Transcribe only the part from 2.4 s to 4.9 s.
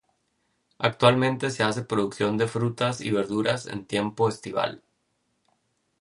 frutas y verduras en tiempo estival.